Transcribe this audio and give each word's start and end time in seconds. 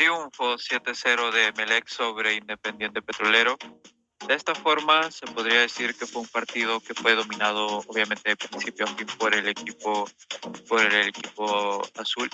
Triunfo 0.00 0.56
7-0 0.56 1.30
de 1.30 1.52
Melec 1.58 1.86
sobre 1.86 2.32
Independiente 2.32 3.02
Petrolero. 3.02 3.58
De 4.30 4.36
esta 4.36 4.54
forma, 4.54 5.10
se 5.10 5.26
podría 5.26 5.62
decir 5.62 5.92
que 5.96 6.06
fue 6.06 6.22
un 6.22 6.28
partido 6.28 6.78
que 6.78 6.94
fue 6.94 7.16
dominado, 7.16 7.78
obviamente, 7.88 8.30
de 8.30 8.36
principio 8.36 8.84
a 8.86 8.94
fin 8.94 9.08
por 9.18 9.34
el 9.34 9.48
equipo, 9.48 10.08
por 10.68 10.82
el 10.82 11.08
equipo 11.08 11.82
azul. 11.98 12.30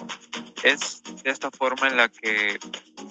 Es 0.63 1.03
de 1.23 1.31
esta 1.31 1.51
forma 1.51 1.89
en 1.89 1.97
la 1.97 2.11
que 2.11 2.59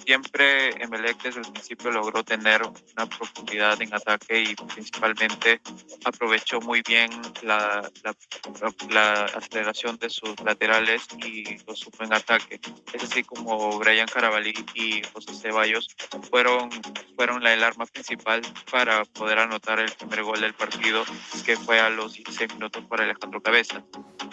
siempre 0.04 0.70
Emelec 0.80 1.20
desde 1.20 1.40
el 1.40 1.50
principio 1.50 1.90
logró 1.90 2.22
tener 2.22 2.62
una 2.62 3.06
profundidad 3.06 3.82
en 3.82 3.92
ataque 3.92 4.40
y 4.40 4.54
principalmente 4.54 5.60
aprovechó 6.04 6.60
muy 6.60 6.80
bien 6.82 7.10
la, 7.42 7.90
la, 8.04 9.24
aceleración 9.34 9.96
de 9.98 10.10
sus 10.10 10.38
laterales 10.44 11.08
y 11.24 11.58
los 11.66 11.80
supo 11.80 12.04
en 12.04 12.12
ataque. 12.12 12.60
Es 12.92 13.02
así 13.02 13.24
como 13.24 13.80
Brian 13.80 14.06
Carabalí 14.06 14.54
y 14.74 15.02
José 15.12 15.34
Ceballos 15.34 15.88
fueron, 16.30 16.70
fueron 17.16 17.42
la, 17.42 17.52
el 17.52 17.64
arma 17.64 17.86
principal 17.86 18.42
para 18.76 19.06
poder 19.06 19.38
anotar 19.38 19.80
el 19.80 19.90
primer 19.92 20.22
gol 20.22 20.38
del 20.38 20.52
partido, 20.52 21.02
que 21.46 21.56
fue 21.56 21.80
a 21.80 21.88
los 21.88 22.12
16 22.12 22.56
minutos 22.56 22.84
para 22.84 23.04
Alejandro 23.04 23.40
Cabeza. 23.40 23.82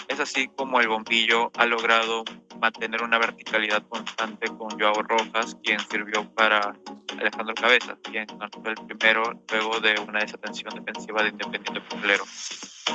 Es 0.10 0.20
así 0.20 0.50
como 0.58 0.82
el 0.82 0.90
bombillo 0.90 1.50
ha 1.58 1.66
logrado 1.66 2.26
mantener 2.60 3.04
una 3.04 3.18
verticalidad 3.20 3.88
constante 3.88 4.48
con 4.48 4.78
Joao 4.78 5.02
Rojas, 5.02 5.56
quien 5.64 5.80
sirvió 5.80 6.30
para 6.34 6.76
Alejandro 7.18 7.56
Cabeza, 7.56 7.98
quien 8.04 8.30
anotó 8.32 8.62
el 8.66 8.76
primero 8.86 9.24
luego 9.50 9.80
de 9.80 9.98
una 10.02 10.20
desatención 10.20 10.76
defensiva 10.76 11.24
de 11.24 11.30
Independiente 11.30 11.80
Petrolero. 11.80 12.26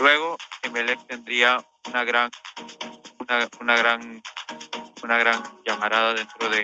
Luego, 0.01 0.37
Emelec 0.65 1.07
tendría 1.07 1.65
una 1.89 2.05
gran, 2.05 2.31
una, 3.21 3.49
una 3.59 3.77
gran, 3.79 4.23
una 5.03 5.17
gran 5.17 5.43
llamarada 5.65 6.13
dentro 6.13 6.51
de 6.51 6.63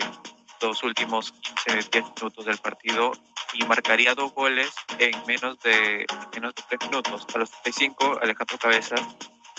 los 0.61 0.83
últimos 0.83 1.33
15, 1.65 1.91
10 1.91 2.05
minutos 2.17 2.45
del 2.45 2.59
partido 2.59 3.13
y 3.53 3.65
marcaría 3.65 4.15
dos 4.15 4.33
goles 4.33 4.71
en 4.99 5.15
menos 5.27 5.59
de, 5.61 6.07
menos 6.35 6.55
de 6.55 6.63
tres 6.69 6.91
minutos. 6.91 7.27
A 7.35 7.39
los 7.39 7.51
35, 7.51 8.19
Alejandro 8.23 8.59
Cabezas 8.59 9.03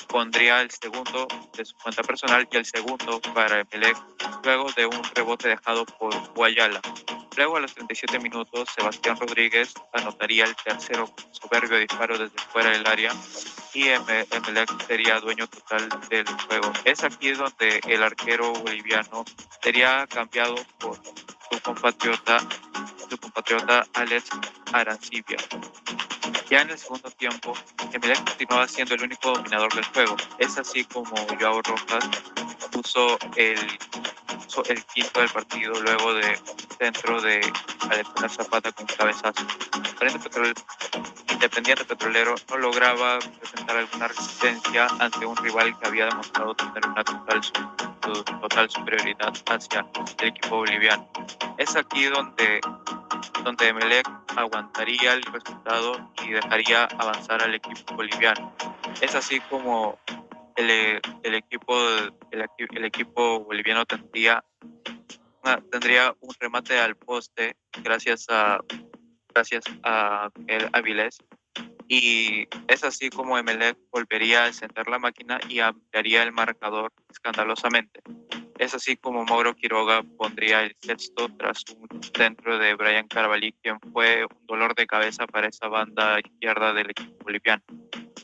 pondría 0.08 0.62
el 0.62 0.72
segundo 0.72 1.28
de 1.56 1.66
su 1.66 1.76
cuenta 1.78 2.04
personal 2.04 2.48
y 2.52 2.58
el 2.58 2.66
segundo 2.66 3.20
para 3.34 3.62
Emelec, 3.62 3.98
luego 4.44 4.72
de 4.74 4.86
un 4.86 5.04
rebote 5.14 5.50
dejado 5.50 5.86
por 5.86 6.14
Guayala. 6.34 6.82
Luego, 7.38 7.58
a 7.58 7.60
los 7.60 7.74
37 7.74 8.20
minutos, 8.20 8.70
Sebastián 8.74 9.18
Rodríguez 9.20 9.74
anotaría 9.92 10.46
el 10.46 10.56
tercero 10.56 11.14
soberbio 11.32 11.78
disparo 11.80 12.18
desde 12.18 12.38
fuera 12.52 12.70
del 12.70 12.88
área 12.88 13.12
y 13.76 13.90
Emelec 13.90 14.88
sería 14.88 15.20
dueño 15.20 15.48
total 15.48 15.90
del 16.10 16.26
juego. 16.48 16.72
Es 16.86 17.04
aquí 17.04 17.32
donde 17.32 17.82
el 17.88 18.02
arquero 18.02 18.54
boliviano 18.54 19.26
sería 19.62 20.08
cambiado 20.08 20.56
por 20.80 20.96
su 21.52 21.62
compatriota 21.62 22.40
su 23.10 23.18
compatriota 23.18 23.86
Alex 23.94 24.30
Arancibia. 24.72 25.38
Ya 26.50 26.62
en 26.62 26.70
el 26.70 26.78
segundo 26.78 27.12
tiempo, 27.12 27.54
Emelec 27.92 28.24
continuaba 28.24 28.68
siendo 28.68 28.96
el 28.96 29.04
único 29.04 29.34
dominador 29.34 29.74
del 29.76 29.86
juego. 29.86 30.16
Es 30.40 30.58
así 30.58 30.86
como 30.86 31.14
Joao 31.40 31.62
Rojas 31.62 32.10
puso 32.72 33.18
el, 33.36 33.60
el 34.70 34.86
quinto 34.86 35.20
del 35.20 35.30
partido 35.30 35.74
luego 35.82 36.14
de 36.14 36.40
centro 36.80 37.22
de 37.22 37.42
Alejandro 37.90 38.30
Zapata 38.30 38.72
con 38.72 38.86
cabezazo. 38.86 39.46
Independiente 41.36 41.84
Petrolero 41.84 42.36
no 42.50 42.58
lograba 42.58 43.20
presentar 43.20 43.76
alguna 43.76 44.08
resistencia 44.08 44.88
ante 45.00 45.26
un 45.26 45.36
rival 45.36 45.78
que 45.78 45.88
había 45.88 46.06
demostrado 46.06 46.56
tener 46.56 46.88
una 46.88 47.04
total, 47.04 47.42
total 48.40 48.70
superioridad 48.70 49.34
hacia 49.48 49.86
el 50.22 50.28
equipo 50.30 50.56
boliviano. 50.56 51.10
Es 51.58 51.76
aquí 51.76 52.06
donde 52.06 52.62
donde 53.44 53.68
Emelec 53.68 54.10
aguantaría 54.38 55.14
el 55.14 55.24
resultado 55.24 56.12
y 56.26 56.32
dejaría 56.32 56.86
avanzar 56.86 57.44
al 57.44 57.54
equipo 57.54 57.96
boliviano. 57.96 58.56
Es 59.02 59.14
así 59.14 59.42
como 59.42 60.00
el, 60.56 61.02
el 61.24 61.36
equipo, 61.36 61.78
el, 62.32 62.46
el, 62.58 62.86
equipo 62.86 63.42
boliviano 63.42 63.86
tendría, 63.86 64.42
tendría 65.70 66.16
un 66.22 66.34
remate 66.40 66.80
al 66.80 66.96
poste 66.96 67.58
gracias 67.84 68.28
a, 68.30 68.60
gracias 69.36 69.66
a 69.84 70.30
el 70.48 70.70
Avilés 70.72 71.18
y 71.88 72.48
es 72.68 72.84
así 72.84 73.10
como 73.10 73.38
Emelec 73.38 73.78
volvería 73.92 74.44
a 74.44 74.48
encender 74.48 74.88
la 74.88 74.98
máquina 74.98 75.40
y 75.50 75.60
ampliaría 75.60 76.24
el 76.24 76.32
marcador 76.32 76.92
escandalosamente. 77.12 78.00
Es 78.58 78.74
así 78.74 78.96
como 78.96 79.26
Mauro 79.26 79.54
Quiroga 79.54 80.02
pondría 80.18 80.64
el 80.64 80.76
sexto 80.80 81.28
tras 81.38 81.64
un 81.78 82.02
centro 82.02 82.58
de 82.58 82.74
Brian 82.76 83.08
Carvalho, 83.08 83.52
quien 83.62 83.78
fue 83.92 84.24
un 84.24 84.48
dolor 84.48 84.74
de 84.74 84.88
cabeza 84.88 85.28
para 85.28 85.50
esa 85.50 85.68
banda 85.68 86.20
izquierda 86.20 86.74
del 86.74 86.92
equipo 86.92 87.24
boliviano. 87.24 87.64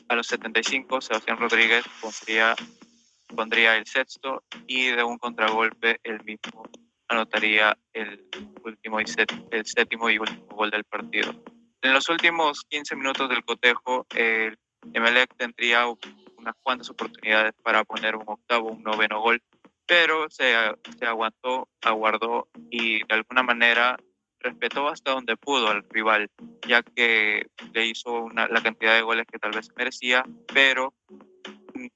A 0.08 0.16
los 0.16 0.26
75, 0.26 1.02
Sebastián 1.02 1.38
Rodríguez 1.38 1.84
pondría, 2.00 2.56
pondría 3.36 3.76
el 3.76 3.86
sexto 3.86 4.42
y 4.66 4.86
de 4.86 5.04
un 5.04 5.18
contragolpe 5.18 6.00
el 6.02 6.24
mismo 6.24 6.64
anotaría 7.12 7.76
el, 7.92 8.26
último 8.72 9.00
y 9.00 9.04
el 9.50 9.66
séptimo 9.66 10.10
y 10.10 10.18
último 10.18 10.46
gol 10.48 10.70
del 10.70 10.84
partido. 10.84 11.32
En 11.80 11.92
los 11.92 12.08
últimos 12.08 12.62
15 12.68 12.96
minutos 12.96 13.28
del 13.28 13.44
cotejo, 13.44 14.06
el 14.14 14.58
Emelec 14.92 15.34
tendría 15.36 15.86
unas 15.86 16.54
cuantas 16.62 16.90
oportunidades 16.90 17.54
para 17.62 17.84
poner 17.84 18.16
un 18.16 18.24
octavo, 18.26 18.70
un 18.70 18.82
noveno 18.82 19.20
gol, 19.20 19.42
pero 19.86 20.28
se, 20.30 20.54
se 20.98 21.06
aguantó, 21.06 21.68
aguardó 21.80 22.48
y 22.70 22.98
de 22.98 23.14
alguna 23.14 23.42
manera 23.42 23.96
respetó 24.42 24.88
hasta 24.88 25.12
donde 25.12 25.36
pudo 25.36 25.68
al 25.68 25.84
rival, 25.90 26.30
ya 26.66 26.82
que 26.82 27.46
le 27.72 27.86
hizo 27.86 28.12
una, 28.12 28.48
la 28.48 28.62
cantidad 28.62 28.94
de 28.94 29.02
goles 29.02 29.26
que 29.30 29.38
tal 29.38 29.52
vez 29.52 29.68
merecía, 29.76 30.24
pero 30.52 30.94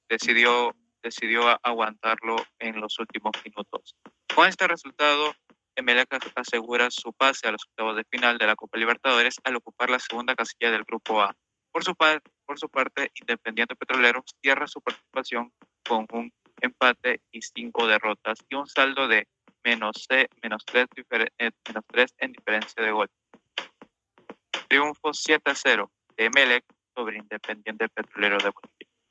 decidió, 0.09 0.75
decidió 1.03 1.43
aguantarlo 1.63 2.37
en 2.59 2.79
los 2.79 2.97
últimos 2.99 3.31
minutos. 3.43 3.95
Con 4.33 4.47
este 4.47 4.67
resultado, 4.67 5.33
Emelec 5.77 6.07
asegura 6.35 6.89
su 6.89 7.13
pase 7.13 7.47
a 7.47 7.51
los 7.51 7.61
octavos 7.69 7.95
de 7.95 8.03
final 8.09 8.39
de 8.39 8.47
la 8.47 8.55
Copa 8.55 8.79
Libertadores 8.79 9.35
al 9.43 9.55
ocupar 9.55 9.91
la 9.91 9.99
segunda 9.99 10.35
casilla 10.35 10.71
del 10.71 10.83
Grupo 10.83 11.21
A. 11.21 11.35
Por 11.71 11.83
su, 11.83 11.93
por 11.93 12.59
su 12.59 12.67
parte, 12.67 13.11
Independiente 13.13 13.75
Petrolero 13.75 14.23
cierra 14.41 14.67
su 14.67 14.81
participación 14.81 15.53
con 15.87 16.07
un 16.11 16.33
empate 16.61 17.21
y 17.31 17.43
cinco 17.43 17.85
derrotas 17.85 18.39
y 18.49 18.55
un 18.55 18.67
saldo 18.67 19.07
de 19.07 19.27
menos, 19.63 20.07
C, 20.09 20.27
menos, 20.41 20.65
3, 20.65 20.87
eh, 21.37 21.51
menos 21.67 21.83
3 21.87 22.15
en 22.17 22.31
diferencia 22.31 22.83
de 22.83 22.91
gol. 22.91 23.09
Triunfo 24.67 25.13
7 25.13 25.51
a 25.51 25.55
0 25.55 25.91
de 26.17 26.25
Emelec 26.25 26.65
sobre 26.95 27.17
Independiente 27.17 27.87
Petrolero 27.89 28.37
de 28.39 28.49
Bolivia. 28.49 28.76